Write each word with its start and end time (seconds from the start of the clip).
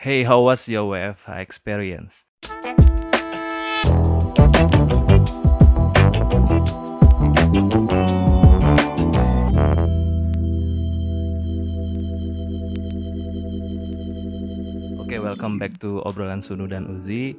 Hey, 0.00 0.24
how 0.24 0.40
was 0.40 0.64
your 0.64 0.88
WFH 0.96 1.44
experience? 1.44 2.24
Oke, 14.96 15.20
welcome 15.20 15.60
back 15.60 15.76
to 15.84 16.00
obrolan 16.08 16.40
Sunu 16.40 16.64
dan 16.64 16.88
Uzi. 16.88 17.36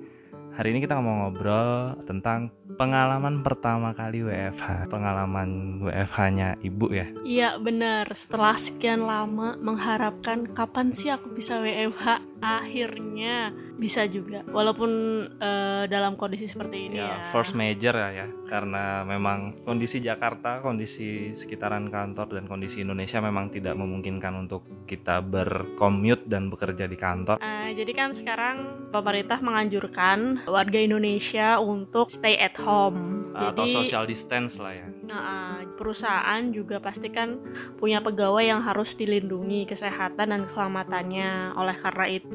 Hari 0.54 0.78
ini 0.78 0.86
kita 0.86 1.02
mau 1.02 1.26
ngobrol 1.26 1.98
tentang 2.06 2.54
pengalaman 2.78 3.42
pertama 3.42 3.98
kali 3.98 4.22
WFH, 4.22 4.86
pengalaman 4.94 5.82
WFH-nya 5.82 6.62
ibu 6.62 6.94
ya. 6.94 7.10
Iya 7.26 7.58
benar, 7.58 8.06
setelah 8.14 8.54
sekian 8.54 9.10
lama 9.10 9.58
mengharapkan 9.58 10.46
kapan 10.54 10.94
sih 10.94 11.10
aku 11.10 11.34
bisa 11.34 11.58
WFH, 11.58 12.31
akhirnya 12.42 13.54
bisa 13.78 14.10
juga. 14.10 14.42
Walaupun 14.50 14.92
uh, 15.38 15.86
dalam 15.86 16.18
kondisi 16.18 16.50
seperti 16.50 16.90
ini 16.92 16.98
ya. 16.98 17.22
ya. 17.22 17.30
First 17.30 17.54
major 17.54 17.94
ya, 17.94 18.10
ya, 18.12 18.28
karena 18.50 19.06
memang 19.06 19.62
kondisi 19.64 20.02
Jakarta, 20.02 20.60
kondisi 20.60 21.32
sekitaran 21.32 21.88
kantor 21.88 22.42
dan 22.42 22.46
kondisi 22.50 22.82
Indonesia 22.82 23.22
memang 23.22 23.54
tidak 23.54 23.78
memungkinkan 23.78 24.34
untuk 24.50 24.86
kita 24.90 25.22
bercommute 25.22 26.26
dan 26.28 26.50
bekerja 26.50 26.90
di 26.90 26.98
kantor. 26.98 27.38
Uh, 27.40 27.70
jadi 27.72 27.92
kan 27.94 28.12
sekarang 28.18 28.90
pemerintah 28.90 29.40
menganjurkan 29.40 30.44
warga 30.50 30.80
Indonesia 30.82 31.62
untuk 31.62 32.10
stay 32.10 32.36
at 32.42 32.58
home. 32.58 33.22
Atau 33.32 33.64
Jadi, 33.64 33.88
social 33.88 34.04
distance 34.04 34.60
lah 34.60 34.76
ya. 34.76 34.88
Nah, 35.08 35.64
perusahaan 35.76 36.40
juga 36.56 36.80
pasti 36.80 37.12
kan 37.12 37.36
punya 37.76 38.00
pegawai 38.00 38.44
yang 38.44 38.64
harus 38.64 38.96
dilindungi 38.96 39.68
kesehatan 39.68 40.32
dan 40.32 40.42
keselamatannya. 40.48 41.56
Oleh 41.56 41.76
karena 41.80 42.06
itu, 42.12 42.31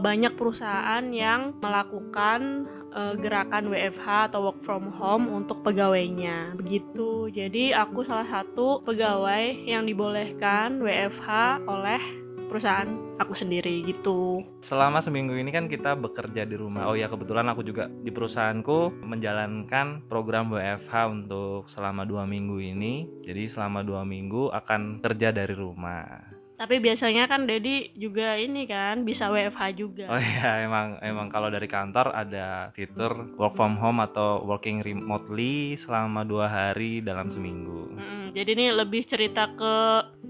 banyak 0.00 0.34
perusahaan 0.34 1.04
yang 1.12 1.54
melakukan 1.60 2.66
uh, 2.96 3.14
gerakan 3.16 3.68
WFH 3.68 4.32
atau 4.32 4.50
work 4.50 4.60
from 4.64 4.88
home 4.92 5.28
untuk 5.28 5.60
pegawainya. 5.60 6.56
Begitu. 6.56 7.28
Jadi 7.28 7.76
aku 7.76 8.02
salah 8.02 8.26
satu 8.28 8.80
pegawai 8.82 9.68
yang 9.68 9.84
dibolehkan 9.84 10.80
WFH 10.80 11.62
oleh 11.68 12.22
perusahaan 12.52 13.16
aku 13.16 13.32
sendiri 13.32 13.80
gitu. 13.80 14.44
Selama 14.60 15.00
seminggu 15.00 15.32
ini 15.32 15.48
kan 15.48 15.72
kita 15.72 15.96
bekerja 15.96 16.44
di 16.44 16.60
rumah. 16.60 16.84
Oh 16.84 16.92
ya 16.92 17.08
kebetulan 17.08 17.48
aku 17.48 17.64
juga 17.64 17.88
di 17.88 18.12
perusahaanku 18.12 18.92
menjalankan 19.08 20.04
program 20.04 20.52
WFH 20.52 20.94
untuk 21.08 21.64
selama 21.72 22.04
dua 22.04 22.28
minggu 22.28 22.60
ini. 22.60 23.08
Jadi 23.24 23.48
selama 23.48 23.80
dua 23.80 24.04
minggu 24.04 24.52
akan 24.52 25.00
kerja 25.00 25.32
dari 25.32 25.56
rumah. 25.56 26.31
Tapi 26.62 26.78
biasanya 26.78 27.26
kan 27.26 27.42
Dedi 27.42 27.90
juga 27.98 28.38
ini 28.38 28.70
kan 28.70 29.02
bisa 29.02 29.26
WFH 29.34 29.62
juga. 29.74 30.06
Oh 30.06 30.22
iya, 30.22 30.62
emang 30.62 30.94
emang 31.02 31.26
kalau 31.26 31.50
dari 31.50 31.66
kantor 31.66 32.14
ada 32.14 32.70
fitur 32.70 33.34
work 33.34 33.58
from 33.58 33.74
home 33.82 33.98
atau 33.98 34.46
working 34.46 34.78
remotely 34.78 35.74
selama 35.74 36.22
dua 36.22 36.46
hari 36.46 37.02
dalam 37.02 37.26
seminggu. 37.26 37.98
Hmm, 37.98 38.30
jadi 38.30 38.54
ini 38.54 38.70
lebih 38.78 39.02
cerita 39.02 39.50
ke 39.58 39.74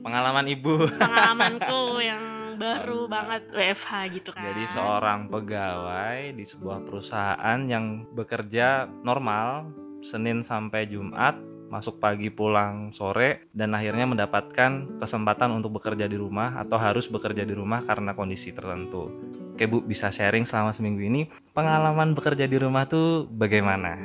pengalaman 0.00 0.48
ibu. 0.48 0.88
pengalamanku 0.96 2.00
yang 2.16 2.56
baru 2.56 3.12
banget 3.12 3.52
WFH 3.52 3.92
gitu 4.16 4.30
kan. 4.32 4.56
Jadi 4.56 4.64
seorang 4.72 5.28
pegawai 5.28 6.32
di 6.32 6.44
sebuah 6.48 6.80
perusahaan 6.80 7.60
yang 7.68 8.08
bekerja 8.08 8.88
normal 9.04 9.68
Senin 10.00 10.40
sampai 10.40 10.88
Jumat 10.88 11.51
masuk 11.72 11.96
pagi 11.96 12.28
pulang 12.28 12.92
sore 12.92 13.48
dan 13.56 13.72
akhirnya 13.72 14.04
mendapatkan 14.04 15.00
kesempatan 15.00 15.56
untuk 15.56 15.80
bekerja 15.80 16.04
di 16.04 16.20
rumah 16.20 16.60
atau 16.60 16.76
harus 16.76 17.08
bekerja 17.08 17.48
di 17.48 17.56
rumah 17.56 17.80
karena 17.80 18.12
kondisi 18.12 18.52
tertentu. 18.52 19.08
Oke 19.56 19.64
Bu 19.64 19.80
bisa 19.80 20.12
sharing 20.12 20.44
selama 20.44 20.76
seminggu 20.76 21.00
ini 21.00 21.32
pengalaman 21.56 22.12
bekerja 22.12 22.44
di 22.44 22.60
rumah 22.60 22.84
tuh 22.84 23.24
bagaimana? 23.24 23.96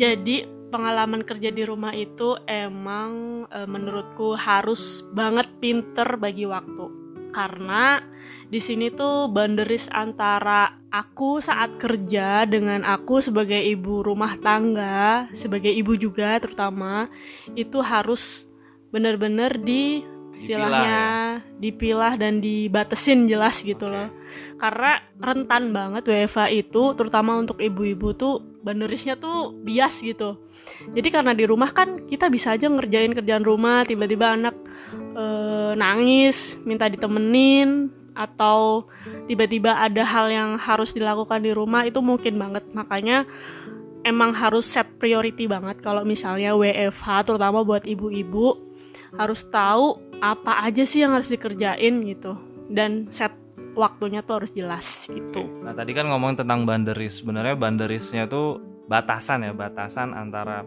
Jadi 0.00 0.48
pengalaman 0.72 1.28
kerja 1.28 1.52
di 1.52 1.62
rumah 1.62 1.92
itu 1.92 2.40
emang 2.48 3.44
e, 3.52 3.68
menurutku 3.68 4.32
harus 4.34 5.04
banget 5.12 5.46
pinter 5.60 6.16
bagi 6.16 6.48
waktu 6.48 6.88
karena 7.36 8.00
di 8.54 8.62
sini 8.62 8.86
tuh 8.94 9.26
banderis 9.34 9.90
antara 9.90 10.78
aku 10.94 11.42
saat 11.42 11.74
kerja 11.74 12.46
dengan 12.46 12.86
aku 12.86 13.18
sebagai 13.18 13.58
ibu 13.58 14.06
rumah 14.06 14.38
tangga 14.38 15.26
sebagai 15.34 15.74
ibu 15.74 15.98
juga 15.98 16.38
terutama 16.38 17.10
itu 17.58 17.82
harus 17.82 18.46
benar-benar 18.94 19.58
di 19.58 20.06
istilahnya 20.38 20.70
dipilah, 20.78 20.86
ya? 20.86 21.58
dipilah 21.58 22.14
dan 22.14 22.38
dibatesin 22.38 23.26
jelas 23.26 23.58
gitu 23.58 23.90
loh. 23.90 24.06
Karena 24.58 25.02
rentan 25.18 25.74
banget 25.74 26.06
WFA 26.06 26.46
itu 26.54 26.94
terutama 26.94 27.34
untuk 27.34 27.58
ibu-ibu 27.58 28.14
tuh 28.14 28.38
banderisnya 28.62 29.18
tuh 29.18 29.50
bias 29.66 29.98
gitu. 29.98 30.38
Jadi 30.94 31.08
karena 31.10 31.34
di 31.34 31.42
rumah 31.42 31.74
kan 31.74 32.06
kita 32.06 32.30
bisa 32.30 32.54
aja 32.54 32.70
ngerjain 32.70 33.18
kerjaan 33.18 33.42
rumah 33.42 33.82
tiba-tiba 33.82 34.34
anak 34.38 34.54
e, 35.14 35.24
nangis 35.74 36.58
minta 36.62 36.86
ditemenin 36.90 38.03
atau 38.14 38.86
tiba-tiba 39.26 39.74
ada 39.74 40.06
hal 40.06 40.30
yang 40.30 40.50
harus 40.56 40.94
dilakukan 40.94 41.42
di 41.42 41.50
rumah 41.50 41.82
itu 41.84 41.98
mungkin 41.98 42.38
banget 42.38 42.64
makanya 42.70 43.26
emang 44.06 44.32
harus 44.32 44.70
set 44.70 44.86
priority 45.02 45.50
banget 45.50 45.82
kalau 45.82 46.06
misalnya 46.06 46.54
WFH 46.54 47.26
terutama 47.26 47.66
buat 47.66 47.82
ibu-ibu 47.84 48.56
harus 49.18 49.46
tahu 49.50 49.98
apa 50.22 50.66
aja 50.66 50.86
sih 50.86 51.02
yang 51.02 51.14
harus 51.14 51.30
dikerjain 51.30 52.02
gitu 52.06 52.38
dan 52.70 53.10
set 53.10 53.34
waktunya 53.74 54.22
tuh 54.22 54.42
harus 54.42 54.52
jelas 54.54 55.10
gitu. 55.10 55.44
Nah 55.62 55.74
tadi 55.74 55.92
kan 55.92 56.06
ngomong 56.08 56.38
tentang 56.38 56.64
banderis, 56.64 57.20
sebenarnya 57.20 57.58
banderisnya 57.58 58.30
tuh 58.30 58.62
batasan 58.86 59.50
ya 59.50 59.52
batasan 59.52 60.14
antara 60.14 60.62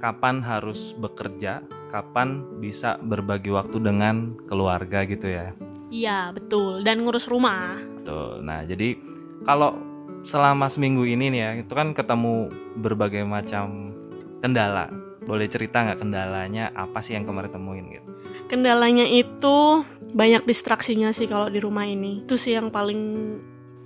kapan 0.00 0.40
harus 0.40 0.96
bekerja, 0.96 1.60
kapan 1.92 2.44
bisa 2.60 2.96
berbagi 3.00 3.52
waktu 3.52 3.80
dengan 3.80 4.36
keluarga 4.48 5.04
gitu 5.04 5.28
ya. 5.28 5.52
Iya 5.90 6.34
betul 6.34 6.82
dan 6.82 7.02
ngurus 7.02 7.30
rumah. 7.30 7.78
Betul. 8.02 8.42
Nah 8.42 8.66
jadi 8.66 8.98
kalau 9.46 9.78
selama 10.26 10.66
seminggu 10.66 11.06
ini 11.06 11.30
nih 11.30 11.40
ya 11.40 11.50
itu 11.62 11.70
kan 11.70 11.94
ketemu 11.94 12.50
berbagai 12.82 13.22
macam 13.22 13.94
kendala 14.42 14.90
boleh 15.26 15.46
cerita 15.50 15.82
nggak 15.82 16.02
kendalanya 16.02 16.74
apa 16.74 16.98
sih 17.02 17.14
yang 17.14 17.26
kemarin 17.26 17.50
temuin 17.50 17.86
gitu 17.90 18.10
kendalanya 18.50 19.06
itu 19.06 19.86
banyak 20.14 20.42
distraksinya 20.46 21.10
sih 21.14 21.30
kalau 21.30 21.46
di 21.50 21.58
rumah 21.62 21.86
ini 21.86 22.26
itu 22.26 22.34
sih 22.38 22.58
yang 22.58 22.70
paling 22.70 23.02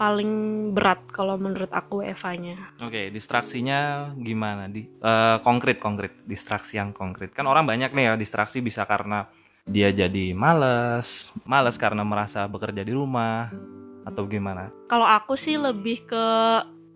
paling 0.00 0.32
berat 0.72 1.12
kalau 1.12 1.36
menurut 1.36 1.68
aku 1.68 2.00
Eva-nya. 2.00 2.72
Oke, 2.80 2.88
okay, 2.88 3.06
distraksinya 3.12 4.08
gimana? 4.16 4.64
Di 4.64 4.88
uh, 5.04 5.36
konkret 5.44 5.76
konkret, 5.76 6.24
distraksi 6.24 6.80
yang 6.80 6.96
konkret. 6.96 7.36
Kan 7.36 7.44
orang 7.44 7.68
banyak 7.68 7.92
nih 7.92 8.08
ya 8.08 8.12
distraksi 8.16 8.64
bisa 8.64 8.88
karena 8.88 9.28
dia 9.70 9.94
jadi 9.94 10.34
males, 10.34 11.30
males 11.46 11.78
karena 11.78 12.02
merasa 12.02 12.42
bekerja 12.50 12.82
di 12.82 12.90
rumah 12.90 13.54
atau 14.02 14.26
gimana? 14.26 14.74
Kalau 14.90 15.06
aku 15.06 15.38
sih 15.38 15.54
lebih 15.54 16.02
ke 16.10 16.26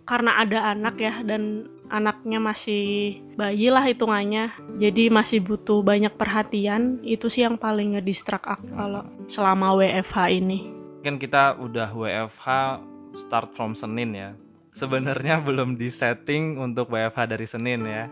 karena 0.04 0.42
ada 0.42 0.74
anak 0.74 0.98
ya 1.00 1.22
dan 1.22 1.70
anaknya 1.88 2.42
masih 2.42 3.16
bayi 3.38 3.70
lah 3.70 3.86
hitungannya. 3.86 4.50
Jadi 4.82 5.08
masih 5.08 5.38
butuh 5.38 5.86
banyak 5.86 6.12
perhatian 6.18 6.98
itu 7.06 7.30
sih 7.30 7.46
yang 7.46 7.54
paling 7.54 7.94
ngedistrak 7.94 8.42
aku 8.42 8.66
kalau 8.74 9.06
selama 9.30 9.78
WFH 9.78 10.18
ini. 10.34 10.58
Kan 11.06 11.22
kita 11.22 11.54
udah 11.60 11.94
WFH 11.94 12.46
start 13.14 13.54
from 13.54 13.78
Senin 13.78 14.10
ya. 14.12 14.30
Sebenarnya 14.74 15.38
belum 15.38 15.78
di 15.78 15.86
setting 15.86 16.58
untuk 16.58 16.90
WFH 16.90 17.30
dari 17.30 17.46
Senin 17.46 17.86
ya. 17.86 18.10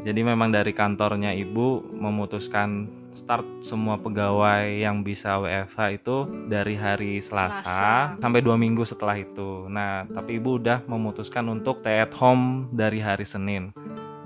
Jadi 0.00 0.20
memang 0.26 0.50
dari 0.50 0.72
kantornya 0.72 1.36
ibu 1.36 1.84
memutuskan 1.92 3.03
start 3.14 3.46
semua 3.62 3.94
pegawai 3.96 4.66
yang 4.66 5.06
bisa 5.06 5.38
WFH 5.38 5.78
itu 6.02 6.16
dari 6.50 6.74
hari 6.74 7.22
Selasa, 7.22 7.62
Selasa 7.62 8.18
sampai 8.18 8.42
dua 8.42 8.58
minggu 8.58 8.82
setelah 8.82 9.14
itu. 9.14 9.70
Nah, 9.70 10.04
tapi 10.10 10.42
ibu 10.42 10.58
udah 10.58 10.82
memutuskan 10.90 11.46
untuk 11.46 11.80
stay 11.80 12.02
at 12.02 12.12
home 12.12 12.66
dari 12.74 12.98
hari 12.98 13.22
Senin. 13.22 13.70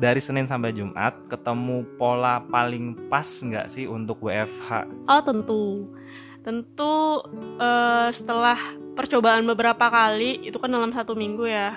Dari 0.01 0.19
Senin 0.25 0.49
sampai 0.49 0.73
Jumat, 0.73 1.15
ketemu 1.29 1.85
pola 2.01 2.41
paling 2.49 2.97
pas 3.13 3.27
nggak 3.27 3.69
sih 3.69 3.85
untuk 3.85 4.25
WFH? 4.25 4.89
Oh 5.11 5.23
tentu, 5.23 5.93
tentu 6.41 7.23
uh, 7.61 8.09
setelah 8.09 8.57
percobaan 8.97 9.45
beberapa 9.45 9.91
kali, 9.91 10.49
itu 10.49 10.57
kan 10.57 10.73
dalam 10.73 10.95
satu 10.95 11.13
minggu 11.13 11.45
ya. 11.51 11.77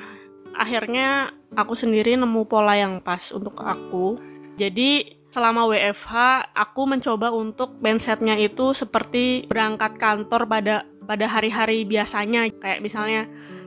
Akhirnya 0.53 1.33
aku 1.57 1.73
sendiri 1.75 2.15
nemu 2.15 2.45
pola 2.45 2.77
yang 2.77 3.01
pas 3.01 3.33
untuk 3.33 3.57
aku. 3.57 4.21
Jadi 4.59 5.20
selama 5.31 5.63
WFH 5.71 6.13
aku 6.51 6.81
mencoba 6.83 7.31
untuk 7.31 7.79
mindsetnya 7.79 8.35
itu 8.35 8.75
seperti 8.75 9.47
berangkat 9.47 9.95
kantor 9.95 10.43
pada 10.45 10.75
pada 11.07 11.25
hari-hari 11.25 11.87
biasanya. 11.87 12.51
Kayak 12.59 12.79
misalnya 12.83 13.21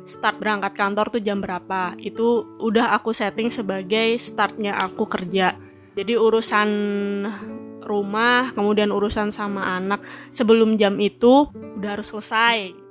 start 0.04 0.36
berangkat 0.38 0.76
kantor 0.76 1.08
tuh 1.08 1.24
jam 1.24 1.40
berapa? 1.40 1.96
Itu 1.96 2.60
udah 2.60 2.92
aku 2.94 3.16
setting 3.16 3.48
sebagai 3.48 4.20
startnya 4.20 4.76
aku 4.76 5.08
kerja. 5.08 5.56
Jadi 5.96 6.12
urusan 6.20 6.68
rumah, 7.84 8.52
kemudian 8.52 8.92
urusan 8.92 9.32
sama 9.32 9.76
anak 9.76 10.04
sebelum 10.32 10.76
jam 10.76 11.00
itu 11.00 11.48
udah 11.52 11.90
harus 11.96 12.12
selesai. 12.12 12.84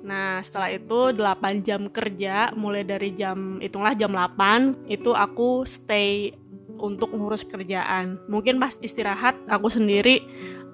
Nah, 0.00 0.40
setelah 0.40 0.72
itu 0.72 1.12
8 1.12 1.60
jam 1.60 1.92
kerja, 1.92 2.56
mulai 2.56 2.88
dari 2.88 3.12
jam 3.12 3.60
hitunglah 3.60 3.92
jam 3.92 4.12
8 4.16 4.88
itu 4.88 5.12
aku 5.12 5.68
stay 5.68 6.32
untuk 6.80 7.12
ngurus 7.12 7.44
kerjaan. 7.46 8.18
Mungkin 8.26 8.56
pas 8.56 8.74
istirahat 8.80 9.36
aku 9.46 9.68
sendiri 9.68 10.24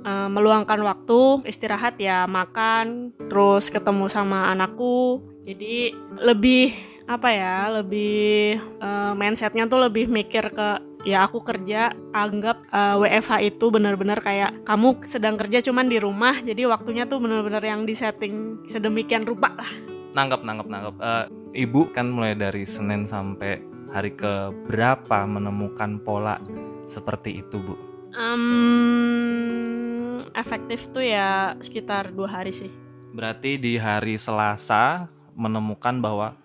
uh, 0.07 0.31
meluangkan 0.31 0.81
waktu 0.87 1.45
istirahat 1.51 1.99
ya 1.99 2.25
makan, 2.31 3.13
terus 3.29 3.69
ketemu 3.69 4.07
sama 4.09 4.55
anakku. 4.55 5.23
Jadi 5.47 5.95
lebih 6.23 6.75
apa 7.07 7.31
ya, 7.31 7.57
lebih 7.83 8.59
uh, 8.83 9.15
mindsetnya 9.15 9.71
tuh 9.71 9.87
lebih 9.87 10.11
mikir 10.11 10.51
ke 10.51 10.97
ya 11.07 11.23
aku 11.23 11.39
kerja 11.39 11.95
anggap 12.11 12.67
uh, 12.75 12.99
eh, 12.99 13.23
WFH 13.23 13.55
itu 13.55 13.71
benar-benar 13.71 14.19
kayak 14.19 14.67
kamu 14.67 15.07
sedang 15.07 15.39
kerja 15.39 15.63
cuman 15.63 15.87
di 15.87 16.03
rumah 16.03 16.43
jadi 16.43 16.67
waktunya 16.67 17.07
tuh 17.07 17.23
benar-benar 17.23 17.63
yang 17.63 17.87
disetting 17.87 18.67
sedemikian 18.67 19.23
rupa 19.23 19.55
lah 19.55 19.71
nanggap 20.19 20.43
nanggap 20.43 20.67
nanggap 20.67 20.95
uh, 20.99 21.31
ibu 21.55 21.87
kan 21.95 22.11
mulai 22.11 22.35
dari 22.35 22.67
Senin 22.67 23.07
sampai 23.07 23.76
hari 23.97 24.13
ke 24.13 24.53
berapa 24.69 25.25
menemukan 25.25 26.05
pola 26.05 26.37
seperti 26.85 27.41
itu 27.41 27.57
bu 27.57 27.75
um, 28.13 30.21
efektif 30.37 30.93
tuh 30.93 31.01
ya 31.01 31.57
sekitar 31.65 32.13
dua 32.13 32.29
hari 32.29 32.53
sih 32.53 32.69
berarti 33.17 33.57
di 33.57 33.81
hari 33.81 34.21
Selasa 34.21 35.09
menemukan 35.33 35.97
bahwa 36.05 36.37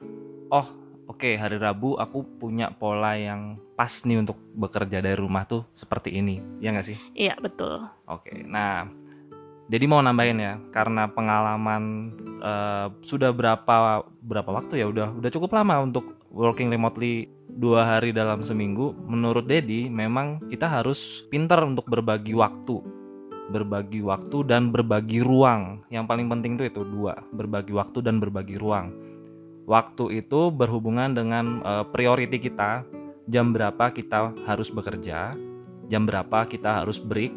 oh 0.48 0.72
oke 1.12 1.28
okay, 1.28 1.36
hari 1.36 1.60
Rabu 1.60 2.00
aku 2.00 2.24
punya 2.40 2.72
pola 2.72 3.20
yang 3.20 3.60
pas 3.82 4.06
nih 4.06 4.22
untuk 4.22 4.38
bekerja 4.54 5.02
dari 5.02 5.18
rumah 5.18 5.42
tuh 5.50 5.66
seperti 5.74 6.14
ini, 6.14 6.38
ya 6.62 6.70
nggak 6.70 6.86
sih? 6.86 6.98
Iya 7.18 7.34
betul. 7.42 7.82
Oke, 8.06 8.46
nah, 8.46 8.86
jadi 9.74 9.90
mau 9.90 10.06
nambahin 10.06 10.38
ya, 10.38 10.54
karena 10.70 11.10
pengalaman 11.10 12.14
uh, 12.46 12.94
sudah 13.02 13.34
berapa 13.34 14.06
berapa 14.22 14.50
waktu 14.54 14.80
ya, 14.80 14.86
udah 14.86 15.18
udah 15.18 15.30
cukup 15.34 15.58
lama 15.58 15.82
untuk 15.82 16.14
working 16.30 16.70
remotely 16.70 17.26
dua 17.56 17.98
hari 17.98 18.16
dalam 18.16 18.44
seminggu. 18.46 18.96
Menurut 19.08 19.48
Dedi, 19.48 19.92
memang 19.92 20.44
kita 20.48 20.68
harus 20.68 21.26
pintar 21.28 21.64
untuk 21.68 21.88
berbagi 21.88 22.32
waktu, 22.36 22.80
berbagi 23.52 24.00
waktu 24.04 24.48
dan 24.48 24.72
berbagi 24.72 25.20
ruang. 25.20 25.84
Yang 25.92 26.06
paling 26.08 26.28
penting 26.32 26.56
tuh 26.56 26.68
itu 26.68 26.82
dua, 26.88 27.20
berbagi 27.36 27.76
waktu 27.76 28.00
dan 28.04 28.22
berbagi 28.24 28.56
ruang. 28.56 28.96
Waktu 29.68 30.24
itu 30.26 30.50
berhubungan 30.50 31.14
dengan 31.14 31.62
uh, 31.62 31.86
priority 31.86 32.42
kita 32.42 32.84
jam 33.30 33.54
berapa 33.54 33.94
kita 33.94 34.34
harus 34.50 34.74
bekerja, 34.74 35.38
jam 35.88 36.04
berapa 36.04 36.48
kita 36.50 36.84
harus 36.84 36.98
break. 36.98 37.32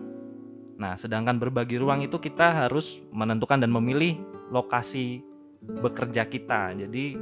Nah, 0.75 0.99
sedangkan 0.99 1.39
berbagi 1.39 1.79
ruang 1.79 2.03
itu 2.03 2.19
kita 2.19 2.67
harus 2.67 2.99
menentukan 3.15 3.63
dan 3.63 3.71
memilih 3.71 4.19
lokasi 4.51 5.23
bekerja 5.63 6.27
kita. 6.27 6.75
Jadi, 6.75 7.15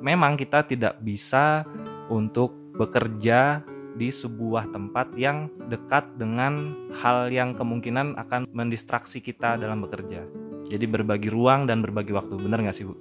memang 0.00 0.40
kita 0.40 0.64
tidak 0.64 0.96
bisa 1.04 1.68
untuk 2.08 2.54
bekerja 2.74 3.62
di 3.94 4.10
sebuah 4.10 4.74
tempat 4.74 5.14
yang 5.14 5.46
dekat 5.70 6.18
dengan 6.18 6.74
hal 6.98 7.30
yang 7.30 7.54
kemungkinan 7.54 8.18
akan 8.18 8.50
mendistraksi 8.50 9.22
kita 9.22 9.54
dalam 9.54 9.86
bekerja. 9.86 10.26
Jadi 10.66 10.84
berbagi 10.90 11.30
ruang 11.30 11.70
dan 11.70 11.84
berbagi 11.84 12.10
waktu, 12.10 12.34
benar 12.40 12.58
nggak 12.64 12.74
sih 12.74 12.84
Bu? 12.88 12.98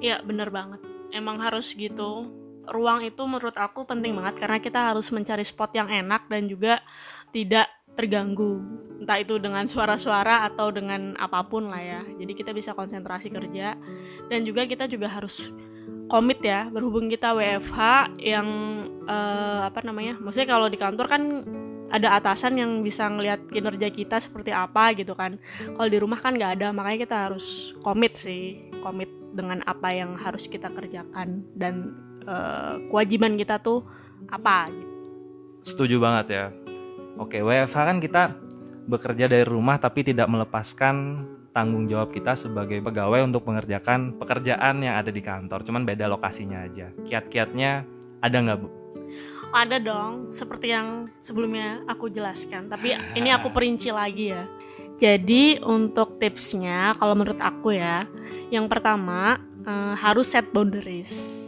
Iya 0.00 0.24
benar 0.24 0.48
banget. 0.48 0.80
Emang 1.12 1.42
harus 1.42 1.76
gitu 1.76 2.40
ruang 2.70 3.02
itu 3.02 3.22
menurut 3.26 3.56
aku 3.58 3.82
penting 3.84 4.14
banget 4.14 4.38
karena 4.38 4.58
kita 4.62 4.80
harus 4.94 5.10
mencari 5.10 5.42
spot 5.42 5.74
yang 5.74 5.90
enak 5.90 6.30
dan 6.30 6.46
juga 6.46 6.78
tidak 7.34 7.66
terganggu 7.98 8.62
entah 9.02 9.18
itu 9.18 9.40
dengan 9.42 9.66
suara-suara 9.66 10.46
atau 10.46 10.70
dengan 10.70 11.18
apa 11.18 11.42
pun 11.42 11.66
lah 11.66 11.82
ya 11.82 12.00
jadi 12.20 12.32
kita 12.32 12.50
bisa 12.54 12.70
konsentrasi 12.76 13.32
kerja 13.32 13.74
dan 14.30 14.40
juga 14.46 14.64
kita 14.70 14.86
juga 14.86 15.10
harus 15.10 15.50
komit 16.10 16.42
ya 16.42 16.66
berhubung 16.66 17.06
kita 17.06 17.30
WFH 17.30 17.78
yang 18.18 18.48
uh, 19.06 19.70
apa 19.70 19.80
namanya 19.86 20.18
maksudnya 20.18 20.50
kalau 20.50 20.66
di 20.66 20.74
kantor 20.74 21.06
kan 21.06 21.22
ada 21.90 22.18
atasan 22.18 22.58
yang 22.58 22.82
bisa 22.82 23.06
ngelihat 23.06 23.46
kinerja 23.50 23.88
kita 23.90 24.18
seperti 24.18 24.50
apa 24.50 24.94
gitu 24.98 25.14
kan 25.14 25.38
kalau 25.74 25.88
di 25.90 25.98
rumah 25.98 26.18
kan 26.18 26.34
nggak 26.34 26.58
ada 26.58 26.68
makanya 26.74 26.98
kita 27.06 27.16
harus 27.30 27.74
komit 27.82 28.18
sih 28.18 28.58
komit 28.82 29.10
dengan 29.30 29.62
apa 29.66 29.94
yang 29.94 30.18
harus 30.18 30.50
kita 30.50 30.70
kerjakan 30.74 31.46
dan 31.54 31.94
uh, 32.26 32.82
kewajiban 32.90 33.38
kita 33.38 33.62
tuh 33.62 33.86
apa 34.26 34.66
gitu. 34.70 34.90
Setuju 35.60 35.96
banget 36.00 36.26
ya. 36.30 36.46
Oke, 37.20 37.44
WFH 37.44 37.76
kan 37.76 37.98
kita 38.00 38.22
bekerja 38.88 39.28
dari 39.28 39.44
rumah 39.44 39.76
tapi 39.76 40.02
tidak 40.02 40.26
melepaskan 40.26 41.26
tanggung 41.50 41.90
jawab 41.90 42.14
kita 42.14 42.38
sebagai 42.38 42.78
pegawai 42.80 43.26
untuk 43.26 43.46
mengerjakan 43.46 44.16
pekerjaan 44.16 44.82
yang 44.82 44.94
ada 44.98 45.10
di 45.10 45.22
kantor. 45.22 45.66
Cuman 45.66 45.82
beda 45.82 46.06
lokasinya 46.06 46.64
aja. 46.66 46.90
Kiat-kiatnya 47.06 47.84
ada 48.22 48.36
nggak 48.40 48.58
bu? 48.60 48.68
Ada 49.50 49.82
dong, 49.82 50.30
seperti 50.30 50.70
yang 50.70 51.10
sebelumnya 51.18 51.82
aku 51.90 52.06
jelaskan. 52.06 52.70
Tapi 52.70 52.94
ini 53.18 53.34
aku 53.34 53.50
perinci 53.50 53.90
lagi 53.90 54.30
ya. 54.30 54.46
Jadi 55.00 55.58
untuk 55.64 56.20
tipsnya, 56.20 56.94
kalau 57.00 57.16
menurut 57.16 57.40
aku 57.40 57.72
ya, 57.72 58.04
yang 58.52 58.68
pertama 58.68 59.40
uh, 59.64 59.96
harus 59.96 60.28
set 60.28 60.44
boundaries 60.52 61.40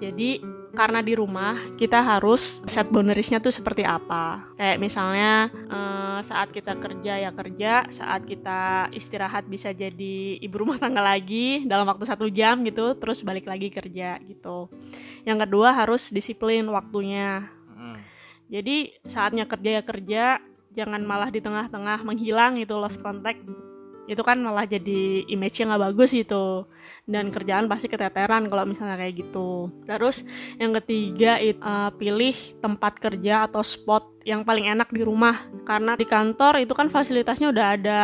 jadi 0.00 0.40
karena 0.70 1.02
di 1.02 1.18
rumah 1.18 1.58
kita 1.74 1.98
harus 1.98 2.62
set 2.66 2.86
boundariesnya 2.88 3.42
tuh 3.42 3.50
seperti 3.50 3.82
apa. 3.82 4.54
Kayak 4.54 4.78
misalnya 4.78 5.32
eh, 5.50 6.18
saat 6.22 6.54
kita 6.54 6.78
kerja 6.78 7.12
ya 7.18 7.30
kerja, 7.34 7.72
saat 7.90 8.22
kita 8.26 8.90
istirahat 8.94 9.46
bisa 9.50 9.74
jadi 9.74 10.38
ibu 10.38 10.56
rumah 10.62 10.78
tangga 10.78 11.02
lagi 11.02 11.66
dalam 11.66 11.86
waktu 11.86 12.06
satu 12.06 12.30
jam 12.30 12.62
gitu, 12.62 12.94
terus 12.98 13.22
balik 13.26 13.50
lagi 13.50 13.68
kerja 13.68 14.18
gitu. 14.22 14.70
Yang 15.26 15.38
kedua 15.48 15.74
harus 15.74 16.08
disiplin 16.14 16.64
waktunya. 16.70 17.50
Hmm. 17.74 17.98
Jadi 18.50 18.94
saatnya 19.06 19.46
kerja 19.46 19.70
ya 19.78 19.82
kerja, 19.82 20.24
jangan 20.74 21.02
malah 21.02 21.30
di 21.30 21.42
tengah-tengah 21.42 22.06
menghilang 22.06 22.58
itu 22.58 22.74
lost 22.78 23.02
contact 23.02 23.42
itu 24.10 24.22
kan 24.26 24.42
malah 24.42 24.66
jadi 24.66 25.22
image-nya 25.30 25.70
nggak 25.70 25.84
bagus 25.94 26.10
gitu. 26.10 26.66
Dan 27.06 27.30
kerjaan 27.30 27.70
pasti 27.70 27.86
keteteran 27.86 28.50
kalau 28.50 28.66
misalnya 28.66 28.98
kayak 28.98 29.22
gitu. 29.22 29.70
Terus 29.86 30.26
yang 30.58 30.74
ketiga 30.82 31.38
it, 31.38 31.62
uh, 31.62 31.94
pilih 31.94 32.34
tempat 32.58 32.98
kerja 32.98 33.46
atau 33.46 33.62
spot 33.62 34.26
yang 34.26 34.42
paling 34.42 34.66
enak 34.66 34.90
di 34.90 35.06
rumah. 35.06 35.46
Karena 35.62 35.94
di 35.94 36.10
kantor 36.10 36.58
itu 36.58 36.74
kan 36.74 36.90
fasilitasnya 36.90 37.54
udah 37.54 37.66
ada 37.78 38.02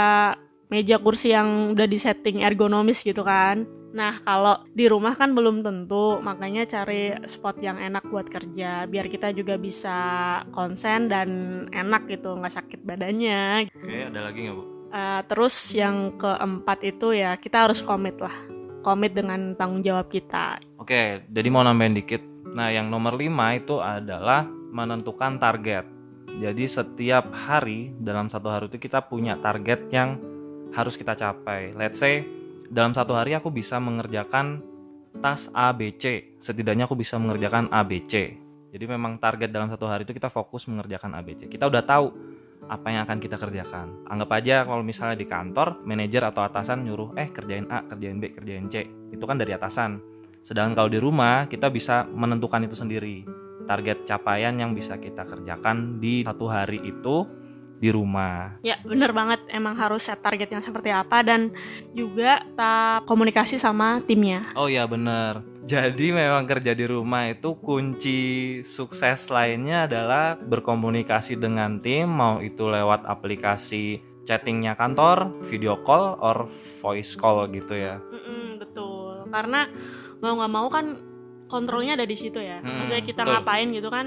meja 0.70 0.98
kursi 1.02 1.34
yang 1.34 1.74
udah 1.74 1.86
disetting 1.90 2.46
ergonomis 2.46 3.02
gitu 3.02 3.26
kan. 3.26 3.66
Nah, 3.96 4.20
kalau 4.20 4.60
di 4.76 4.84
rumah 4.92 5.16
kan 5.16 5.32
belum 5.32 5.64
tentu, 5.64 6.20
makanya 6.20 6.68
cari 6.68 7.16
spot 7.24 7.64
yang 7.64 7.80
enak 7.80 8.04
buat 8.12 8.28
kerja, 8.28 8.84
biar 8.84 9.08
kita 9.08 9.32
juga 9.32 9.56
bisa 9.56 9.96
konsen 10.52 11.08
dan 11.08 11.28
enak 11.72 12.04
gitu, 12.04 12.36
nggak 12.36 12.60
sakit 12.60 12.84
badannya. 12.84 13.72
Oke, 13.72 13.96
ada 14.12 14.20
lagi 14.28 14.38
nggak 14.44 14.56
Bu? 14.58 14.75
Uh, 14.96 15.20
terus 15.28 15.52
yang 15.76 16.16
keempat 16.16 16.80
itu 16.80 17.12
ya 17.12 17.36
kita 17.36 17.68
harus 17.68 17.84
komit 17.84 18.16
lah, 18.16 18.32
komit 18.80 19.12
dengan 19.12 19.52
tanggung 19.52 19.84
jawab 19.84 20.08
kita. 20.08 20.56
Oke, 20.80 21.20
jadi 21.28 21.48
mau 21.52 21.60
nambahin 21.60 21.92
dikit. 21.92 22.24
Nah, 22.56 22.72
yang 22.72 22.88
nomor 22.88 23.12
lima 23.12 23.52
itu 23.52 23.76
adalah 23.76 24.48
menentukan 24.48 25.36
target. 25.36 25.84
Jadi 26.40 26.64
setiap 26.64 27.28
hari 27.28 27.92
dalam 28.00 28.32
satu 28.32 28.48
hari 28.48 28.72
itu 28.72 28.80
kita 28.80 29.04
punya 29.04 29.36
target 29.36 29.84
yang 29.92 30.16
harus 30.72 30.96
kita 30.96 31.12
capai. 31.12 31.76
Let's 31.76 32.00
say 32.00 32.24
dalam 32.72 32.96
satu 32.96 33.12
hari 33.12 33.36
aku 33.36 33.52
bisa 33.52 33.76
mengerjakan 33.76 34.64
tas 35.20 35.52
A, 35.52 35.76
B, 35.76 35.92
C. 35.92 36.32
Setidaknya 36.40 36.88
aku 36.88 36.96
bisa 36.96 37.20
mengerjakan 37.20 37.68
A, 37.68 37.84
B, 37.84 38.00
C. 38.08 38.32
Jadi 38.72 38.84
memang 38.88 39.20
target 39.20 39.52
dalam 39.52 39.68
satu 39.68 39.84
hari 39.84 40.08
itu 40.08 40.16
kita 40.16 40.32
fokus 40.32 40.64
mengerjakan 40.64 41.12
A, 41.12 41.20
B, 41.20 41.36
C. 41.36 41.52
Kita 41.52 41.68
udah 41.68 41.84
tahu 41.84 42.06
apa 42.66 42.92
yang 42.92 43.02
akan 43.06 43.18
kita 43.22 43.38
kerjakan. 43.38 44.06
Anggap 44.06 44.30
aja 44.36 44.56
kalau 44.66 44.82
misalnya 44.82 45.16
di 45.18 45.26
kantor, 45.26 45.82
manajer 45.86 46.22
atau 46.26 46.42
atasan 46.42 46.82
nyuruh, 46.86 47.14
eh 47.14 47.30
kerjain 47.30 47.66
A, 47.70 47.86
kerjain 47.86 48.18
B, 48.18 48.34
kerjain 48.34 48.66
C. 48.68 48.86
Itu 49.10 49.24
kan 49.24 49.38
dari 49.38 49.54
atasan. 49.54 50.02
Sedangkan 50.42 50.74
kalau 50.78 50.90
di 50.90 51.00
rumah, 51.02 51.50
kita 51.50 51.70
bisa 51.70 52.06
menentukan 52.06 52.62
itu 52.62 52.78
sendiri. 52.78 53.26
Target 53.66 54.06
capaian 54.06 54.54
yang 54.54 54.78
bisa 54.78 54.94
kita 54.98 55.26
kerjakan 55.26 55.98
di 55.98 56.22
satu 56.22 56.46
hari 56.46 56.78
itu 56.86 57.26
di 57.76 57.92
rumah. 57.92 58.56
Ya 58.64 58.80
bener 58.80 59.12
banget 59.12 59.40
emang 59.52 59.76
harus 59.76 60.08
set 60.08 60.20
target 60.24 60.48
yang 60.52 60.64
seperti 60.64 60.88
apa 60.92 61.20
dan 61.20 61.52
juga 61.92 62.44
tak 62.56 63.04
komunikasi 63.04 63.60
sama 63.60 64.00
timnya. 64.04 64.48
Oh 64.56 64.68
ya 64.68 64.88
bener. 64.88 65.44
Jadi 65.66 66.14
memang 66.14 66.46
kerja 66.46 66.78
di 66.78 66.86
rumah 66.86 67.26
itu 67.26 67.58
kunci 67.58 68.20
sukses 68.62 69.28
lainnya 69.28 69.90
adalah 69.90 70.38
berkomunikasi 70.38 71.34
dengan 71.36 71.82
tim 71.82 72.06
mau 72.06 72.38
itu 72.38 72.70
lewat 72.70 73.02
aplikasi 73.02 73.98
chattingnya 74.26 74.74
kantor, 74.74 75.42
video 75.46 75.78
call, 75.86 76.18
or 76.18 76.50
voice 76.82 77.14
call 77.14 77.46
gitu 77.50 77.74
ya. 77.74 77.98
Mm-mm, 77.98 78.58
betul. 78.62 79.26
Karena 79.30 79.66
mau 80.22 80.34
nggak 80.38 80.52
mau 80.54 80.66
kan 80.70 80.86
kontrolnya 81.46 81.94
ada 81.94 82.06
di 82.06 82.18
situ 82.18 82.42
ya. 82.42 82.58
Hmm, 82.58 82.82
Maksudnya 82.86 83.04
kita 83.06 83.22
betul. 83.22 83.32
ngapain 83.34 83.68
gitu 83.70 83.88
kan 83.90 84.06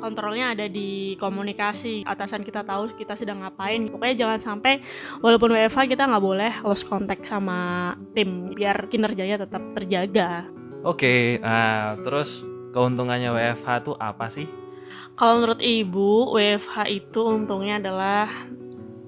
kontrolnya 0.00 0.56
ada 0.56 0.66
di 0.66 1.14
komunikasi. 1.16 2.02
Atasan 2.06 2.42
kita 2.42 2.66
tahu 2.66 2.90
kita 2.96 3.14
sedang 3.14 3.44
ngapain. 3.44 3.86
Pokoknya 3.88 4.26
jangan 4.26 4.40
sampai 4.40 4.82
walaupun 5.20 5.54
WFH 5.54 5.90
kita 5.92 6.08
nggak 6.08 6.24
boleh 6.24 6.52
lost 6.66 6.88
contact 6.88 7.28
sama 7.28 7.92
tim 8.12 8.52
biar 8.52 8.90
kinerjanya 8.90 9.46
tetap 9.46 9.62
terjaga. 9.78 10.46
Oke, 10.82 11.38
nah 11.38 11.94
terus 12.02 12.42
keuntungannya 12.74 13.30
WFH 13.30 13.68
tuh 13.86 13.96
apa 14.00 14.26
sih? 14.26 14.62
kalau 15.12 15.40
menurut 15.40 15.60
ibu 15.60 16.32
WFH 16.32 16.76
itu 16.88 17.20
untungnya 17.22 17.78
adalah 17.80 18.28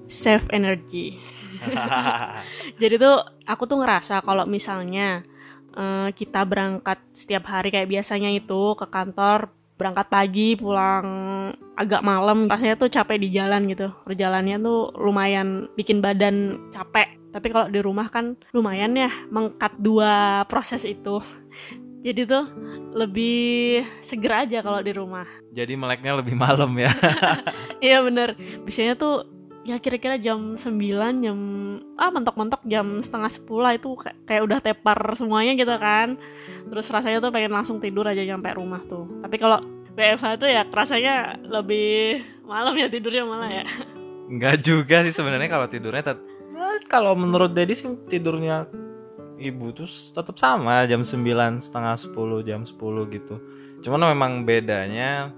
save 0.05 0.45
energy. 0.53 1.17
Jadi 2.81 2.95
tuh 3.01 3.17
aku 3.43 3.65
tuh 3.65 3.81
ngerasa 3.81 4.21
kalau 4.21 4.45
misalnya 4.45 5.25
uh, 5.73 6.13
kita 6.13 6.45
berangkat 6.45 7.01
setiap 7.09 7.49
hari 7.49 7.73
kayak 7.73 7.89
biasanya 7.89 8.29
itu 8.29 8.77
ke 8.77 8.85
kantor 8.85 9.49
berangkat 9.75 10.07
pagi 10.07 10.55
pulang 10.55 11.07
agak 11.75 11.99
malam 11.99 12.47
rasanya 12.47 12.79
tuh 12.79 12.89
capek 12.91 13.19
di 13.19 13.29
jalan 13.35 13.67
gitu. 13.67 13.91
Perjalannya 14.07 14.57
tuh 14.63 14.95
lumayan 14.95 15.67
bikin 15.75 15.99
badan 15.99 16.67
capek. 16.71 17.19
Tapi 17.35 17.47
kalau 17.51 17.67
di 17.67 17.83
rumah 17.83 18.07
kan 18.07 18.39
lumayan 18.55 18.95
ya 18.95 19.11
mengkat 19.27 19.75
dua 19.79 20.43
proses 20.47 20.87
itu. 20.87 21.19
Jadi 22.05 22.21
tuh 22.29 22.45
lebih 22.93 23.81
seger 24.05 24.45
aja 24.45 24.61
kalau 24.61 24.77
di 24.79 24.93
rumah. 24.93 25.25
Jadi 25.51 25.73
meleknya 25.73 26.21
lebih 26.21 26.37
malam 26.37 26.69
ya. 26.77 26.93
iya 27.83 27.99
bener. 28.05 28.37
Biasanya 28.61 28.93
tuh 28.93 29.34
ya 29.65 29.81
kira-kira 29.81 30.21
jam 30.21 30.53
9 30.53 31.25
jam 31.25 31.39
ah 31.97 32.13
mentok-mentok 32.13 32.61
jam 32.69 33.01
setengah 33.01 33.33
sepuluh 33.33 33.73
itu 33.73 33.97
kayak 34.29 34.45
udah 34.45 34.59
tepar 34.61 35.17
semuanya 35.17 35.57
gitu 35.57 35.73
kan. 35.81 36.21
Terus 36.69 36.85
rasanya 36.93 37.17
tuh 37.17 37.33
pengen 37.33 37.51
langsung 37.51 37.81
tidur 37.81 38.05
aja 38.05 38.21
sampai 38.21 38.53
rumah 38.53 38.79
tuh. 38.85 39.09
Tapi 39.25 39.35
kalau 39.41 39.59
WFH 39.97 40.25
tuh 40.37 40.49
ya 40.51 40.61
rasanya 40.69 41.41
lebih 41.41 42.21
malam 42.45 42.77
ya 42.77 42.85
tidurnya 42.85 43.25
malah 43.25 43.49
ya. 43.49 43.65
Enggak 44.29 44.61
juga 44.61 45.01
sih 45.01 45.13
sebenarnya 45.13 45.49
kalau 45.49 45.65
tidurnya 45.65 46.13
tet- 46.13 46.25
Nah, 46.55 46.79
kalau 46.87 47.19
menurut 47.19 47.51
Dedi 47.51 47.75
sih 47.75 47.91
tidurnya 48.07 48.63
ibu 49.35 49.75
tuh 49.75 49.87
tetap 49.87 50.39
sama 50.39 50.87
jam 50.87 51.03
9 51.03 51.59
setengah 51.59 51.99
10 51.99 52.47
jam 52.47 52.63
10 52.63 53.11
gitu. 53.11 53.35
Cuman 53.83 54.15
memang 54.15 54.47
bedanya 54.47 55.35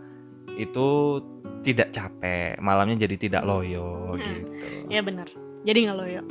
itu 0.58 1.20
tidak 1.62 1.90
capek, 1.92 2.58
malamnya 2.60 3.06
jadi 3.06 3.16
tidak 3.18 3.44
loyo 3.44 4.14
Hmm. 4.14 4.22
gitu. 4.22 4.66
ya 4.88 5.02
bener 5.02 5.28
jadi 5.62 5.80
nggak 5.88 5.98
loyo 5.98 6.22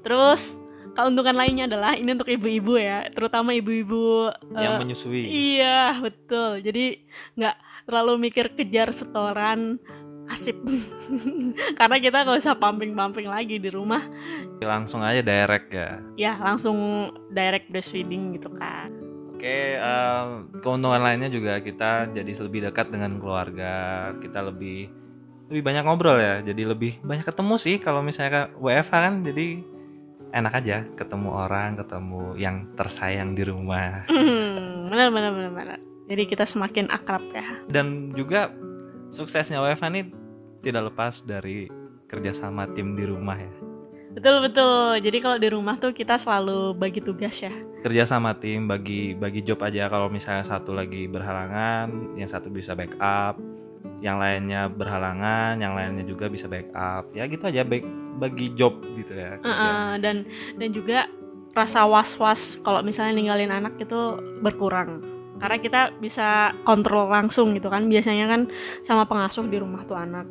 terus 0.00 0.58
keuntungan 0.94 1.34
lainnya 1.34 1.66
adalah 1.66 1.98
ini 1.98 2.14
untuk 2.14 2.30
ibu-ibu 2.30 2.78
ya 2.78 3.10
terutama 3.10 3.50
ibu-ibu 3.50 4.30
Yang 4.54 4.72
eh, 4.72 4.80
menyusui. 4.80 5.22
Iya 5.26 5.98
betul. 5.98 6.62
Jadi 6.62 7.02
nggak 7.34 7.56
terlalu 7.82 8.30
mikir 8.30 8.54
kejar 8.54 8.94
setoran 8.94 9.82
asip. 10.30 10.54
Karena 11.78 11.96
kita 11.98 12.22
nggak 12.22 12.38
usah 12.38 12.54
pumping-pumping 12.54 13.26
lagi 13.26 13.58
di 13.58 13.74
rumah. 13.74 14.06
Langsung 14.62 15.02
aja 15.02 15.18
direct 15.18 15.68
ya. 15.74 15.98
Ya 16.14 16.32
langsung 16.38 16.78
direct 17.34 17.68
breastfeeding 17.68 18.38
gitu 18.38 18.54
kan. 18.54 18.94
Oke, 19.34 19.76
em, 19.76 20.28
keuntungan 20.62 21.02
lainnya 21.02 21.26
juga 21.26 21.58
kita 21.58 22.08
jadi 22.08 22.32
lebih 22.38 22.70
dekat 22.70 22.88
dengan 22.88 23.18
keluarga, 23.18 23.74
kita 24.22 24.40
lebih 24.40 24.88
lebih 25.50 25.62
banyak 25.62 25.84
ngobrol 25.84 26.16
ya, 26.16 26.40
jadi 26.40 26.72
lebih 26.72 27.02
banyak 27.04 27.26
ketemu 27.26 27.54
sih 27.58 27.76
kalau 27.76 28.00
misalnya 28.00 28.48
WFH 28.56 28.94
kan, 28.94 29.14
jadi 29.20 29.60
enak 30.32 30.52
aja 30.56 30.76
ketemu 30.94 31.28
orang, 31.30 31.76
ketemu 31.76 32.22
yang 32.34 32.56
tersayang 32.72 33.36
di 33.36 33.42
rumah, 33.44 34.06
Hmm, 34.08 34.88
benar 34.88 35.12
benar 35.12 35.30
benar 35.30 35.52
benar. 35.52 35.78
Jadi 36.04 36.22
kita 36.24 36.44
semakin 36.44 36.88
akrab 36.88 37.22
ya. 37.30 37.44
dan 37.68 38.12
juga 38.12 38.48
suksesnya 39.10 39.60
WFH 39.60 39.84
ini 39.90 40.02
tidak 40.60 40.94
lepas 40.94 41.20
dari 41.22 41.68
kerjasama 42.06 42.70
tim 42.72 42.94
di 42.94 43.04
rumah 43.04 43.36
ya. 43.36 43.52
Betul 44.14 44.46
betul. 44.46 45.02
Jadi 45.02 45.18
kalau 45.18 45.38
di 45.42 45.48
rumah 45.50 45.74
tuh 45.74 45.90
kita 45.90 46.14
selalu 46.14 46.72
bagi 46.78 47.02
tugas 47.02 47.34
ya. 47.42 47.50
Kerjasama 47.82 48.38
tim 48.38 48.70
bagi 48.70 49.12
bagi 49.18 49.42
job 49.42 49.58
aja 49.66 49.90
kalau 49.90 50.06
misalnya 50.06 50.46
satu 50.46 50.70
lagi 50.70 51.10
berhalangan, 51.10 52.14
yang 52.14 52.30
satu 52.30 52.48
bisa 52.48 52.78
backup, 52.78 53.36
yang 53.98 54.22
lainnya 54.22 54.70
berhalangan, 54.70 55.58
yang 55.58 55.74
lainnya 55.74 56.06
juga 56.06 56.30
bisa 56.30 56.46
backup. 56.46 57.10
Ya 57.10 57.26
gitu 57.26 57.42
aja 57.50 57.66
baik 57.66 57.84
bagi 58.22 58.54
job 58.54 58.78
gitu 58.94 59.12
ya. 59.18 59.36
kerja. 59.42 59.50
Heeh, 59.50 59.90
dan 59.98 60.16
dan 60.62 60.70
juga 60.70 61.10
rasa 61.54 61.86
was-was 61.86 62.58
kalau 62.62 62.82
misalnya 62.82 63.18
ninggalin 63.18 63.50
anak 63.50 63.74
itu 63.78 64.18
berkurang 64.42 65.13
karena 65.44 65.60
kita 65.60 65.80
bisa 66.00 66.56
kontrol 66.64 67.12
langsung 67.12 67.52
gitu 67.52 67.68
kan. 67.68 67.84
Biasanya 67.84 68.24
kan 68.24 68.48
sama 68.80 69.04
pengasuh 69.04 69.44
di 69.44 69.60
rumah 69.60 69.84
tuh 69.84 70.00
anak. 70.00 70.24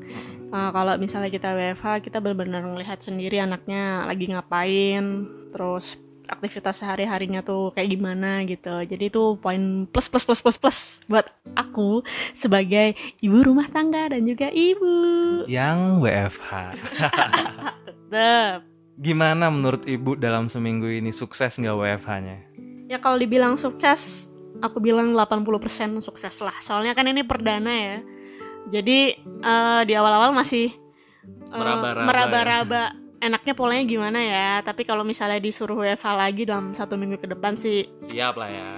Nah, 0.49 0.73
kalau 0.73 0.97
misalnya 0.97 1.29
kita 1.29 1.53
WFH 1.53 2.01
kita 2.01 2.17
benar-benar 2.17 2.65
melihat 2.65 2.97
sendiri 2.97 3.37
anaknya 3.37 4.09
lagi 4.09 4.33
ngapain 4.33 5.29
terus 5.53 6.01
aktivitas 6.23 6.81
sehari 6.81 7.05
harinya 7.05 7.45
tuh 7.45 7.69
kayak 7.77 7.93
gimana 7.93 8.41
gitu. 8.49 8.73
Jadi 8.81 9.13
itu 9.13 9.37
poin 9.37 9.85
plus 9.85 10.09
plus 10.09 10.25
plus 10.25 10.41
plus 10.41 10.57
plus 10.57 10.79
buat 11.05 11.29
aku 11.53 12.01
sebagai 12.33 12.97
ibu 13.21 13.37
rumah 13.45 13.69
tangga 13.69 14.09
dan 14.09 14.25
juga 14.25 14.49
ibu. 14.49 15.45
Yang 15.45 15.77
WFH. 16.01 16.49
tetep. 18.13 18.61
Gimana 18.93 19.49
menurut 19.49 19.89
ibu 19.89 20.13
dalam 20.13 20.45
seminggu 20.45 20.85
ini 20.85 21.09
sukses 21.09 21.57
nggak 21.57 21.73
WFH-nya? 21.73 22.37
Ya 22.85 23.01
kalau 23.01 23.17
dibilang 23.17 23.57
sukses, 23.57 24.29
aku 24.63 24.79
bilang 24.79 25.11
80% 25.11 25.99
sukses 25.99 26.39
lah. 26.39 26.55
Soalnya 26.63 26.95
kan 26.95 27.03
ini 27.11 27.27
perdana 27.27 27.73
ya. 27.75 27.97
Jadi 28.71 29.11
eh, 29.19 29.81
di 29.83 29.93
awal-awal 29.93 30.31
masih 30.31 30.71
eh, 30.71 31.51
Meraba-raba 31.51 32.07
meraba-raba 32.07 32.83
enaknya 33.19 33.53
polanya 33.53 33.83
gimana 33.83 34.19
ya. 34.23 34.49
Tapi 34.63 34.87
kalau 34.87 35.03
misalnya 35.03 35.43
disuruh 35.43 35.83
WFH 35.83 36.07
lagi 36.15 36.47
dalam 36.47 36.71
satu 36.71 36.95
minggu 36.95 37.19
ke 37.19 37.27
depan 37.27 37.59
sih, 37.59 37.83
Siap 37.99 38.39
lah 38.39 38.49
ya. 38.49 38.71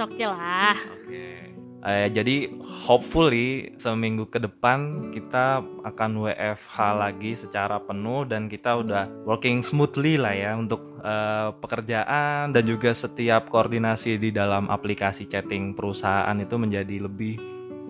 oke 0.00 0.24
lah. 0.24 0.76
Oke. 0.96 1.37
Eh, 1.78 2.10
jadi 2.10 2.50
hopefully 2.90 3.70
seminggu 3.78 4.26
ke 4.26 4.42
depan 4.42 5.08
kita 5.14 5.62
akan 5.86 6.26
WFH 6.26 6.76
lagi 6.98 7.38
secara 7.38 7.78
penuh 7.78 8.26
dan 8.26 8.50
kita 8.50 8.82
udah 8.82 9.06
working 9.22 9.62
smoothly 9.62 10.18
lah 10.18 10.34
ya 10.34 10.58
untuk 10.58 10.98
eh, 10.98 11.54
pekerjaan 11.54 12.50
dan 12.50 12.62
juga 12.66 12.90
setiap 12.90 13.46
koordinasi 13.46 14.18
di 14.18 14.34
dalam 14.34 14.66
aplikasi 14.66 15.30
chatting 15.30 15.78
perusahaan 15.78 16.34
itu 16.34 16.58
menjadi 16.58 17.06
lebih 17.06 17.38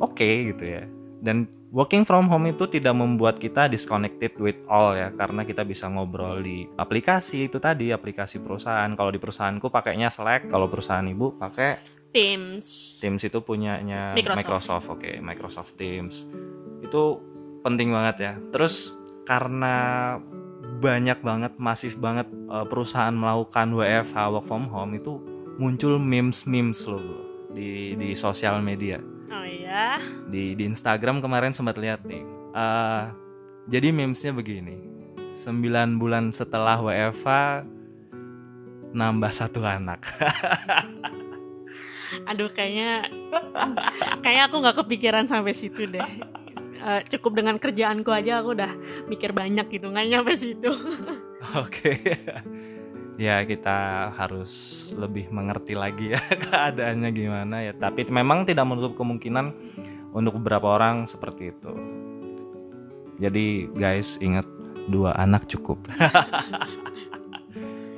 oke 0.04 0.52
gitu 0.52 0.64
ya. 0.68 0.84
Dan 1.24 1.48
working 1.72 2.04
from 2.04 2.28
home 2.28 2.52
itu 2.52 2.68
tidak 2.68 2.92
membuat 2.92 3.40
kita 3.40 3.72
disconnected 3.72 4.36
with 4.36 4.60
all 4.68 4.92
ya 4.92 5.08
karena 5.16 5.48
kita 5.48 5.64
bisa 5.64 5.88
ngobrol 5.88 6.44
di 6.44 6.68
aplikasi 6.76 7.48
itu 7.48 7.56
tadi 7.56 7.88
aplikasi 7.88 8.36
perusahaan. 8.36 8.92
Kalau 8.92 9.08
di 9.08 9.16
perusahaanku 9.16 9.72
pakainya 9.72 10.12
Slack, 10.12 10.52
kalau 10.52 10.68
perusahaan 10.68 11.08
ibu 11.08 11.40
pakai 11.40 11.97
Teams. 12.08 12.64
Teams 12.98 13.20
itu 13.20 13.38
punyanya 13.44 14.16
Microsoft. 14.16 14.38
Microsoft, 14.40 14.86
oke, 14.88 15.12
Microsoft 15.20 15.72
Teams. 15.76 16.24
Itu 16.80 17.20
penting 17.60 17.92
banget 17.92 18.16
ya. 18.18 18.32
Terus 18.54 18.96
karena 19.28 20.16
banyak 20.78 21.20
banget, 21.20 21.52
masif 21.60 22.00
banget 22.00 22.26
eh, 22.30 22.66
perusahaan 22.66 23.12
melakukan 23.12 23.74
WFH 23.76 24.16
work 24.32 24.46
from 24.48 24.70
home 24.72 24.96
itu 24.96 25.20
muncul 25.58 25.98
memes-memes 25.98 26.86
loh 26.86 27.02
bro, 27.02 27.22
di 27.52 27.98
di 27.98 28.14
sosial 28.14 28.62
media. 28.62 29.02
Oh 29.28 29.44
iya. 29.44 29.98
Di 30.30 30.54
di 30.54 30.64
Instagram 30.64 31.20
kemarin 31.20 31.52
sempat 31.52 31.76
lihat 31.76 32.06
nih. 32.06 32.24
Eh, 32.56 33.04
jadi 33.68 33.92
memesnya 33.92 34.32
begini. 34.32 34.88
9 35.38 36.02
bulan 36.02 36.34
setelah 36.34 36.82
WFH 36.82 37.62
nambah 38.90 39.30
satu 39.30 39.62
anak. 39.62 40.02
Aduh 42.28 42.50
kayaknya 42.52 43.08
kayaknya 44.22 44.44
aku 44.48 44.56
nggak 44.60 44.76
kepikiran 44.84 45.24
sampai 45.28 45.52
situ 45.54 45.88
deh. 45.88 46.02
Eh, 46.78 47.00
cukup 47.10 47.42
dengan 47.42 47.58
kerjaanku 47.58 48.14
aja 48.14 48.38
aku 48.38 48.54
udah 48.54 48.72
mikir 49.10 49.34
banyak 49.34 49.66
gitu 49.66 49.90
nggak 49.90 50.06
nyampe 50.08 50.32
situ. 50.38 50.70
Oke. 51.62 51.98
ya 53.18 53.42
kita 53.42 54.14
harus 54.14 54.86
lebih 54.94 55.26
mengerti 55.34 55.74
lagi 55.74 56.14
ya 56.14 56.22
keadaannya 56.46 57.10
gimana 57.10 57.56
ya. 57.66 57.72
Tapi 57.74 58.06
memang 58.06 58.46
tidak 58.46 58.64
menutup 58.64 58.94
kemungkinan 58.94 59.50
untuk 60.14 60.38
beberapa 60.38 60.78
orang 60.78 61.10
seperti 61.10 61.50
itu. 61.50 61.72
Jadi 63.18 63.66
guys 63.74 64.14
ingat 64.22 64.46
dua 64.86 65.18
anak 65.18 65.50
cukup. 65.50 65.82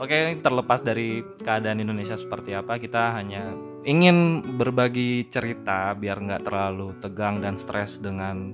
Oke, 0.00 0.16
ini 0.16 0.40
terlepas 0.40 0.80
dari 0.80 1.20
keadaan 1.44 1.84
Indonesia 1.84 2.16
seperti 2.16 2.56
apa, 2.56 2.80
kita 2.80 3.20
hanya 3.20 3.52
ingin 3.84 4.44
berbagi 4.60 5.28
cerita 5.32 5.96
biar 5.96 6.20
nggak 6.20 6.44
terlalu 6.44 6.96
tegang 7.00 7.40
dan 7.40 7.56
stres 7.56 7.96
dengan 7.96 8.52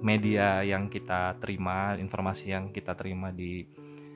media 0.00 0.62
yang 0.62 0.88
kita 0.88 1.36
terima, 1.42 1.98
informasi 1.98 2.54
yang 2.54 2.70
kita 2.70 2.94
terima 2.94 3.34
di 3.34 3.66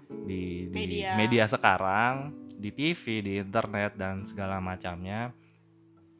di, 0.08 0.70
di 0.70 0.80
Media. 1.02 1.18
media 1.18 1.44
sekarang, 1.48 2.30
di 2.54 2.70
TV, 2.70 3.24
di 3.24 3.32
internet 3.40 3.98
dan 3.98 4.22
segala 4.22 4.62
macamnya. 4.62 5.34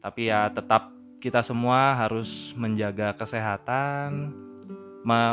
Tapi 0.03 0.29
ya 0.29 0.51
tetap 0.51 0.91
kita 1.23 1.41
semua 1.41 1.95
harus 1.97 2.53
menjaga 2.53 3.15
kesehatan, 3.17 4.35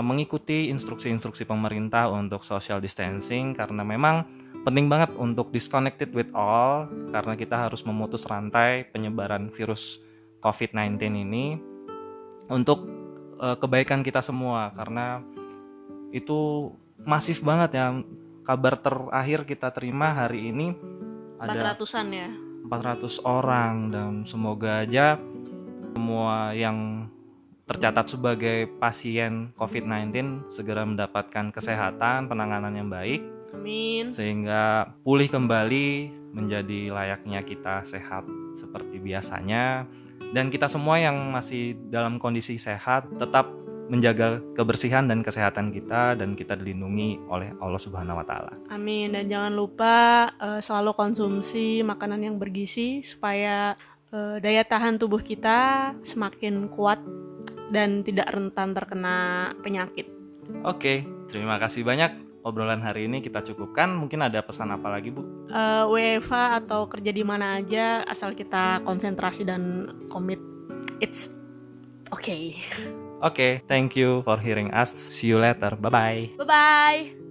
mengikuti 0.04 0.72
instruksi-instruksi 0.72 1.44
pemerintah 1.44 2.08
untuk 2.08 2.44
social 2.44 2.80
distancing 2.80 3.52
karena 3.52 3.84
memang 3.84 4.24
penting 4.62 4.86
banget 4.86 5.16
untuk 5.16 5.50
disconnected 5.50 6.12
with 6.12 6.28
all 6.36 6.86
karena 7.10 7.34
kita 7.34 7.56
harus 7.68 7.82
memutus 7.82 8.28
rantai 8.28 8.86
penyebaran 8.92 9.50
virus 9.50 9.98
COVID-19 10.44 10.98
ini 11.26 11.58
untuk 12.52 12.84
uh, 13.40 13.56
kebaikan 13.56 14.04
kita 14.04 14.20
semua 14.20 14.70
karena 14.76 15.24
itu 16.12 16.70
masif 17.02 17.40
banget 17.40 17.80
ya 17.80 17.86
kabar 18.44 18.78
terakhir 18.78 19.48
kita 19.48 19.72
terima 19.72 20.12
hari 20.12 20.52
ini 20.52 20.76
ada 21.40 21.74
400-an 21.74 22.06
ya 22.12 22.30
400 22.68 23.26
orang 23.26 23.74
dan 23.90 24.12
semoga 24.22 24.86
aja 24.86 25.18
semua 25.92 26.56
yang 26.56 27.10
tercatat 27.66 28.16
sebagai 28.16 28.68
pasien 28.80 29.54
COVID-19 29.56 30.48
segera 30.52 30.84
mendapatkan 30.84 31.54
kesehatan, 31.54 32.28
penanganan 32.28 32.74
yang 32.74 32.88
baik. 32.92 33.22
Amin. 33.52 34.10
Sehingga 34.12 34.96
pulih 35.04 35.28
kembali 35.28 36.10
menjadi 36.32 36.90
layaknya 36.90 37.44
kita 37.44 37.84
sehat 37.84 38.24
seperti 38.56 38.98
biasanya. 38.98 39.86
Dan 40.32 40.48
kita 40.48 40.66
semua 40.66 40.96
yang 40.96 41.30
masih 41.30 41.76
dalam 41.92 42.16
kondisi 42.16 42.56
sehat 42.56 43.04
tetap 43.20 43.52
menjaga 43.92 44.40
kebersihan 44.56 45.04
dan 45.04 45.20
kesehatan 45.20 45.68
kita 45.68 46.16
dan 46.16 46.32
kita 46.32 46.56
dilindungi 46.56 47.20
oleh 47.28 47.52
Allah 47.60 47.76
Subhanahu 47.76 48.24
wa 48.24 48.26
taala. 48.26 48.56
Amin 48.72 49.12
dan 49.12 49.28
jangan 49.28 49.52
lupa 49.52 49.94
uh, 50.40 50.64
selalu 50.64 50.96
konsumsi 50.96 51.84
makanan 51.84 52.24
yang 52.24 52.36
bergizi 52.40 53.04
supaya 53.04 53.76
uh, 54.08 54.40
daya 54.40 54.64
tahan 54.64 54.96
tubuh 54.96 55.20
kita 55.20 55.92
semakin 56.00 56.72
kuat 56.72 57.04
dan 57.68 58.00
tidak 58.00 58.32
rentan 58.32 58.72
terkena 58.72 59.52
penyakit. 59.60 60.08
Oke, 60.64 61.04
terima 61.28 61.60
kasih 61.60 61.84
banyak 61.84 62.31
obrolan 62.42 62.82
hari 62.82 63.06
ini 63.06 63.22
kita 63.22 63.42
cukupkan. 63.42 63.90
Mungkin 63.94 64.22
ada 64.22 64.42
pesan 64.42 64.70
apa 64.74 64.90
lagi, 64.90 65.14
Bu? 65.14 65.22
Uh, 65.50 65.88
eh, 65.98 66.18
WFA 66.18 66.62
atau 66.62 66.86
kerja 66.90 67.10
di 67.10 67.24
mana 67.26 67.58
aja 67.58 68.06
asal 68.06 68.34
kita 68.34 68.82
konsentrasi 68.86 69.46
dan 69.46 69.90
komit. 70.10 70.38
It's 71.02 71.30
okay. 72.14 72.54
Okay, 73.22 73.62
thank 73.70 73.94
you 73.94 74.26
for 74.26 74.38
hearing 74.38 74.74
us. 74.74 74.90
See 74.90 75.30
you 75.30 75.38
later. 75.38 75.78
Bye 75.78 75.90
bye. 75.90 76.22
Bye 76.42 76.46
bye. 76.46 77.21